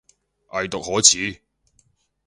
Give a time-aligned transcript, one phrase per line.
[0.49, 1.41] 偽毒可恥